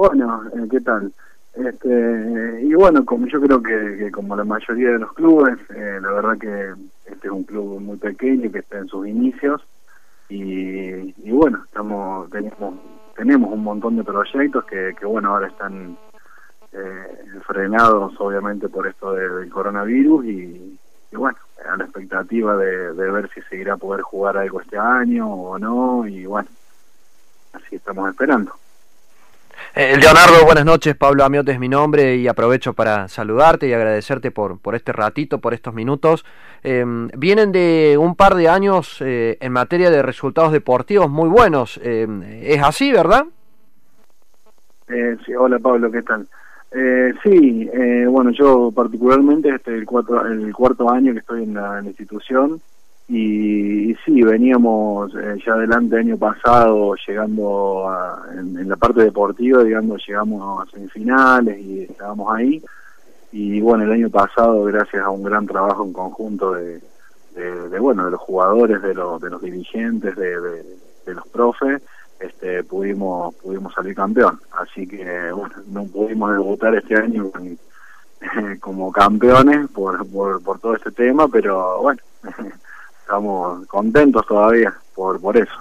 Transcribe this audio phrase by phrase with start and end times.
[0.00, 1.12] bueno, eh, ¿qué tal?
[1.52, 6.12] Este, y bueno, como yo creo que, como la mayoría de los clubes, eh, la
[6.12, 6.72] verdad que
[7.04, 9.60] este es un club muy pequeño que está en sus inicios
[10.30, 12.74] y, bueno, estamos tenemos
[13.14, 15.98] tenemos un montón de proyectos que, que bueno ahora están
[16.72, 20.78] eh, frenados obviamente por esto del coronavirus y,
[21.12, 21.36] bueno
[21.68, 25.58] a la expectativa de, de ver si seguirá a poder jugar algo este año o
[25.58, 26.48] no y bueno
[27.52, 28.59] así estamos esperando.
[29.72, 30.96] Eh, Leonardo, buenas noches.
[30.96, 35.38] Pablo Amiote es mi nombre y aprovecho para saludarte y agradecerte por, por este ratito,
[35.38, 36.24] por estos minutos.
[36.64, 36.84] Eh,
[37.16, 41.78] vienen de un par de años eh, en materia de resultados deportivos muy buenos.
[41.82, 43.26] ¿Es así, verdad?
[45.24, 46.26] sí, hola Pablo, ¿qué tal?
[47.22, 47.70] sí,
[48.08, 49.86] bueno, yo particularmente este el,
[50.30, 52.60] el cuarto año que estoy en la institución
[53.12, 60.00] y, sí, veníamos eh, ya adelante año pasado llegando a, en, la parte deportiva, digamos,
[60.06, 62.62] llegamos a semifinales y estábamos ahí.
[63.32, 66.80] Y bueno, el año pasado, gracias a un gran trabajo en conjunto de,
[67.34, 71.82] de, bueno, de los jugadores, de, los de los dirigentes, de, de, los profes,
[72.20, 74.38] este, pudimos pudimos salir campeón.
[74.52, 75.32] Así que
[75.66, 77.32] no pudimos debutar este año
[78.60, 82.00] como campeones por, por, por todo este tema, pero bueno.
[83.10, 85.52] estamos contentos todavía por, por eso.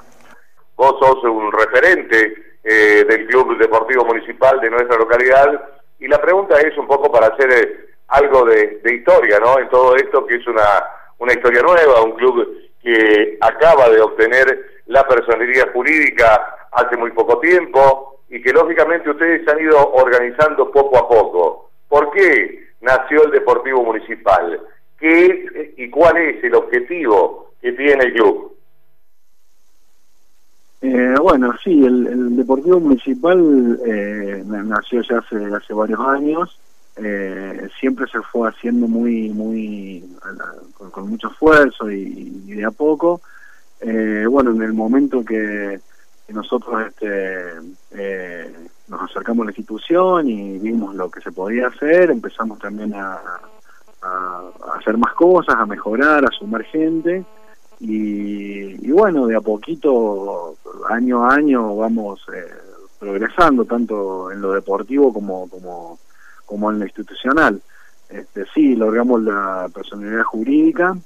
[0.76, 2.34] Vos sos un referente
[2.64, 5.60] eh, del Club Deportivo Municipal de nuestra localidad
[6.00, 9.58] y la pregunta es un poco para hacer eh, algo de, historia, ¿no?
[9.58, 10.84] En todo esto que es una,
[11.18, 17.40] una historia nueva, un club que acaba de obtener la personalidad jurídica hace muy poco
[17.40, 21.72] tiempo y que lógicamente ustedes han ido organizando poco a poco.
[21.88, 24.62] ¿Por qué nació el Deportivo Municipal?
[25.00, 28.50] ¿Qué es y cuál es el objetivo que tiene el club?
[30.82, 36.60] Eh, bueno, sí, el, Deportivo Municipal eh, nació ya hace, hace varios años,
[36.96, 40.04] eh, siempre se fue haciendo muy, muy,
[40.92, 43.22] con, mucho esfuerzo y, de a poco.
[43.82, 45.80] bueno, en el momento que,
[46.30, 47.56] nosotros este,
[48.88, 53.20] nos acercamos a la institución y vimos lo que se podía hacer, empezamos también a,
[54.76, 57.26] hacer más cosas, a mejorar, a sumar gente.
[57.80, 60.58] Y, bueno, de a poquito,
[60.90, 62.46] año a año, vamos eh,
[63.00, 65.98] progresando, tanto en lo deportivo como, como,
[66.46, 67.62] como en lo institucional.
[68.10, 70.98] Este, sí, logramos la personalidad jurídica,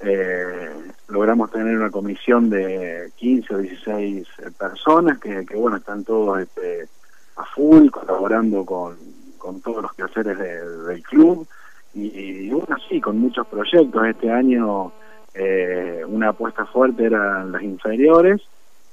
[0.00, 0.70] eh,
[1.08, 4.28] logramos tener una comisión de 15 o 16
[4.58, 6.88] personas que, que bueno, están todos este,
[7.36, 8.96] a full, colaborando con,
[9.38, 11.46] con todos los quehaceres del club
[11.94, 14.06] y, bueno, sí, con muchos proyectos.
[14.06, 14.92] Este año
[15.34, 18.40] eh, una apuesta fuerte eran las inferiores.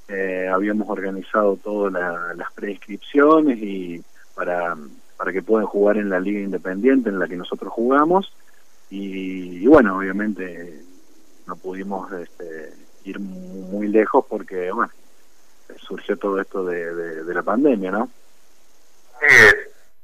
[0.08, 4.02] Eh, habíamos organizado todas las preinscripciones y
[4.34, 4.76] para,
[5.16, 8.32] para que puedan jugar en la liga independiente en la que nosotros jugamos.
[8.90, 10.82] Y, bueno, obviamente
[11.46, 12.72] no pudimos este,
[13.04, 14.92] ir muy lejos porque, bueno,
[15.76, 16.94] surgió todo esto de,
[17.24, 18.08] de la pandemia, ¿no?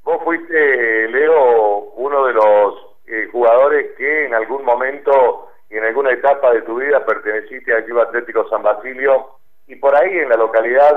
[0.05, 6.13] Vos fuiste, Leo, uno de los eh, jugadores que en algún momento y en alguna
[6.13, 10.37] etapa de tu vida perteneciste al Club Atlético San Basilio y por ahí en la
[10.37, 10.97] localidad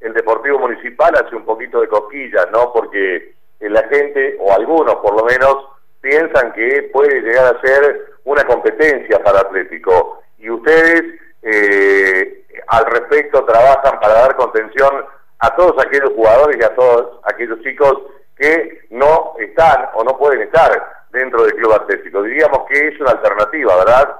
[0.00, 2.72] el Deportivo Municipal hace un poquito de cosquillas, ¿no?
[2.72, 5.68] Porque eh, la gente, o algunos por lo menos,
[6.00, 13.44] piensan que puede llegar a ser una competencia para Atlético y ustedes eh, al respecto
[13.44, 15.04] trabajan para dar contención
[15.38, 17.94] a todos aquellos jugadores y a todos aquellos chicos
[18.36, 22.22] que no están o no pueden estar dentro del club atlético.
[22.22, 24.10] Diríamos que es una alternativa, ¿verdad?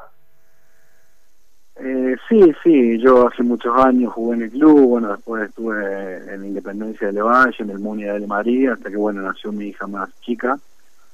[1.76, 6.44] Eh, sí, sí, yo hace muchos años jugué en el club, bueno, después estuve en
[6.44, 10.08] Independencia de Levalle, en el Munia de María, hasta que, bueno, nació mi hija más
[10.20, 10.56] chica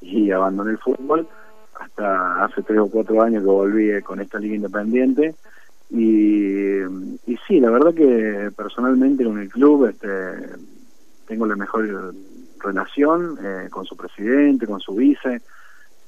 [0.03, 1.27] y abandoné el fútbol,
[1.79, 5.35] hasta hace tres o cuatro años que volví con esta liga independiente.
[5.89, 6.83] Y,
[7.27, 10.09] y sí, la verdad que personalmente con el club este,
[11.27, 12.15] tengo la mejor
[12.59, 15.41] relación eh, con su presidente, con su vice,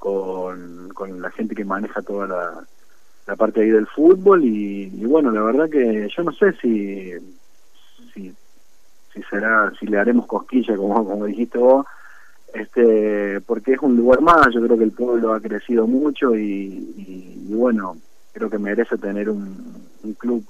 [0.03, 2.67] con, con la gente que maneja toda la,
[3.29, 7.13] la parte ahí del fútbol y, bueno, la verdad que yo no sé si,
[8.13, 8.35] si,
[9.31, 11.87] será, si le haremos cosquilla como, como dijiste vos,
[12.53, 17.45] este porque es un lugar más, yo creo que el pueblo ha crecido mucho y,
[17.49, 17.97] y, bueno,
[18.33, 20.45] creo que merece tener un, un club,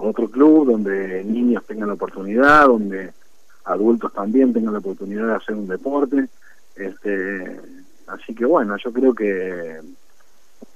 [0.00, 3.12] otro club donde niños tengan la oportunidad, donde
[3.66, 6.26] adultos también tengan la oportunidad de hacer un deporte.
[6.74, 7.60] Este,
[8.12, 9.80] así que bueno, yo creo que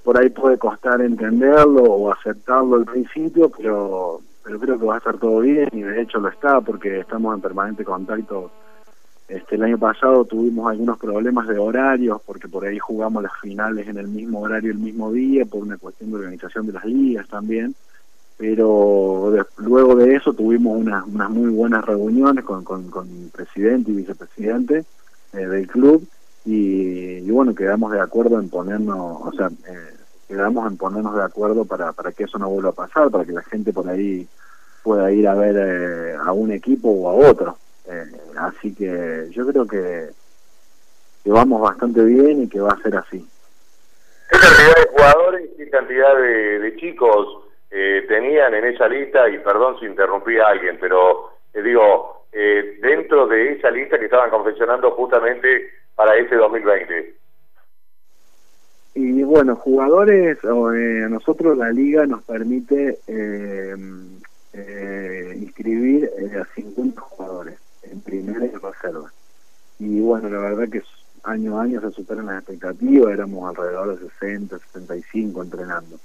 [0.03, 4.97] por ahí puede costar entenderlo o aceptarlo al principio, pero pero creo que va a
[4.99, 8.51] estar todo bien y de hecho lo está porque estamos en permanente contacto.
[9.27, 13.87] Este, el año pasado tuvimos algunos problemas de horarios porque por ahí jugamos las finales
[13.87, 17.27] en el mismo horario el mismo día por una cuestión de organización de las ligas
[17.27, 17.73] también.
[18.37, 23.95] Pero luego de eso tuvimos unas, unas muy buenas reuniones con, con, con presidente y
[23.95, 24.85] vicepresidente
[25.33, 26.07] eh, del club
[26.45, 29.93] y, bueno, quedamos de acuerdo en ponernos, o sea, eh,
[30.27, 33.31] quedamos en ponernos de acuerdo para, para que eso no vuelva a pasar, para que
[33.31, 34.27] la gente por ahí
[34.83, 37.57] pueda ir a ver eh, a un equipo o a otro.
[38.37, 40.09] así que yo creo que,
[41.23, 43.27] que vamos bastante bien y que va a ser así.
[44.29, 49.39] ¿Qué cantidad de jugadores y qué cantidad de, chicos eh, tenían en esa lista, y
[49.39, 54.29] perdón si interrumpí a alguien, pero eh, digo, eh, dentro de esa lista que estaban
[54.29, 57.15] confeccionando justamente para ese 2020?
[58.95, 62.99] Y bueno, jugadores, a nosotros la liga nos permite
[65.35, 66.09] inscribir
[66.39, 69.11] a 50 jugadores en primera y reserva.
[69.79, 70.81] Y bueno, la verdad que
[71.25, 75.99] año a año se superan las expectativas, éramos alrededor de 60, 65 entrenando.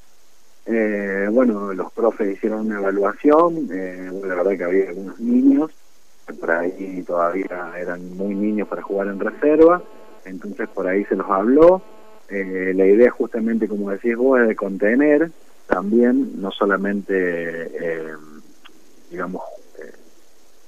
[0.67, 5.71] Eh, bueno, los profes hicieron una evaluación, eh, la verdad que había algunos niños,
[6.35, 9.82] por ahí todavía eran muy niños para jugar en reserva,
[10.25, 11.82] entonces por ahí se los habló.
[12.29, 15.31] Eh, la idea justamente, como decís vos, es de contener
[15.67, 18.15] también, no solamente, eh,
[19.11, 19.43] digamos,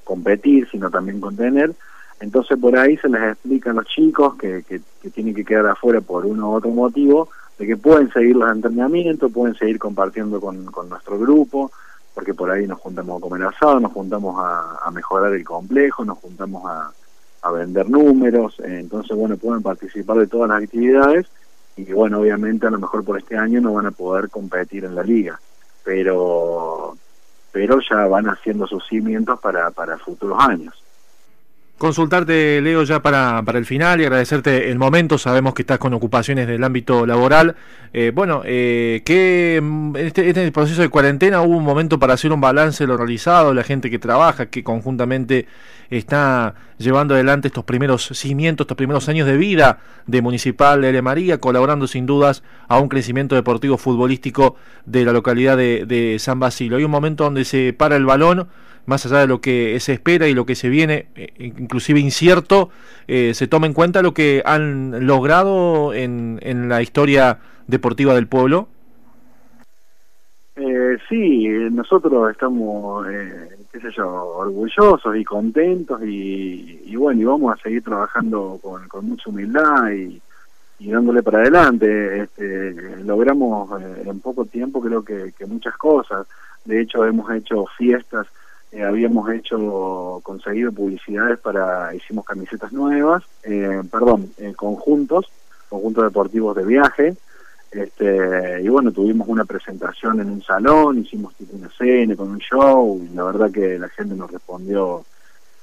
[0.04, 1.72] competir, sino también contener.
[2.20, 5.66] Entonces por ahí se les explica a los chicos que, que, que tienen que quedar
[5.66, 7.28] afuera por uno u otro motivo,
[7.58, 11.70] de que pueden seguir los entrenamientos, pueden seguir compartiendo con, con nuestro grupo,
[12.14, 16.18] porque por ahí nos juntamos a comer asado, nos juntamos a, mejorar el complejo, nos
[16.18, 16.90] juntamos a,
[17.42, 21.26] a vender números, entonces bueno, pueden participar de todas las actividades
[21.76, 24.94] y bueno, obviamente a lo mejor por este año no van a poder competir en
[24.94, 25.40] la liga,
[25.84, 26.96] pero
[27.52, 30.81] pero ya van haciendo sus cimientos para, para futuros años.
[31.82, 35.18] Consultarte, Leo, ya para, para el final y agradecerte el momento.
[35.18, 37.56] Sabemos que estás con ocupaciones del ámbito laboral.
[37.92, 42.30] Eh, bueno, eh, que en este, este, proceso de cuarentena hubo un momento para hacer
[42.32, 45.48] un balance de lo realizado, la gente que trabaja, que conjuntamente
[45.90, 51.38] está llevando adelante estos primeros cimientos, estos primeros años de vida de Municipal de María,
[51.38, 54.54] colaborando sin dudas a un crecimiento deportivo futbolístico
[54.86, 56.76] de la localidad de, de San Basilio.
[56.76, 58.46] Hay un momento donde se para el balón
[58.86, 62.70] más allá de lo que se espera y lo que se viene, eh, inclusive incierto,
[63.06, 68.26] eh, se toma en cuenta lo que han logrado en, en la historia deportiva del
[68.26, 68.68] pueblo?
[70.56, 77.62] Eh, sí, nosotros estamos, qué sé yo, orgullosos y contentos y, bueno, y vamos a
[77.62, 80.20] seguir trabajando con, con mucha humildad y,
[80.80, 82.22] y dándole para adelante.
[82.22, 82.74] Este,
[83.04, 86.26] logramos en poco tiempo creo que muchas cosas.
[86.64, 88.26] De hecho, hemos hecho fiestas
[88.72, 95.26] eh, habíamos hecho, conseguido publicidades para, hicimos camisetas nuevas, eh, perdón, eh, conjuntos,
[95.68, 97.14] conjuntos deportivos de viaje,
[97.70, 102.98] este, y bueno, tuvimos una presentación en un salón, hicimos una cena con un show,
[103.02, 105.04] y la verdad que la gente nos respondió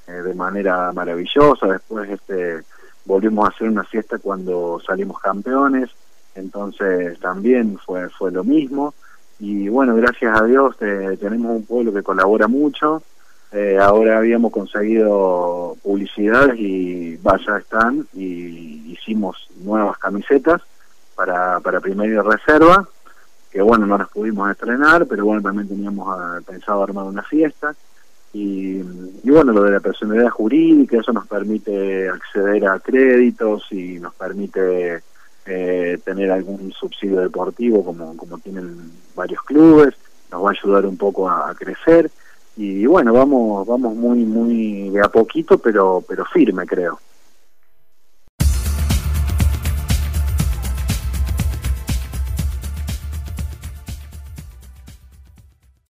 [0.06, 2.62] de manera maravillosa, después este
[3.04, 5.90] volvimos a hacer una fiesta cuando salimos campeones,
[6.34, 8.92] entonces también fue, fue lo mismo,
[9.40, 13.02] y bueno, gracias a Dios eh, tenemos un pueblo que colabora mucho.
[13.52, 20.60] Eh, ahora habíamos conseguido publicidades y vaya están y hicimos nuevas camisetas
[21.16, 22.86] para, para primera reserva,
[23.50, 27.74] que bueno, no las pudimos estrenar, pero bueno, también teníamos ah, pensado armar una fiesta.
[28.32, 28.76] Y,
[29.24, 34.14] y, bueno, lo de la personalidad jurídica, eso nos permite acceder a créditos y nos
[34.14, 35.02] permite
[35.46, 39.94] eh, tener algún subsidio deportivo como, como tienen varios clubes,
[40.30, 42.10] nos va a ayudar un poco a, crecer
[42.56, 46.98] y bueno, vamos vamos muy muy de a poquito, pero pero firme creo.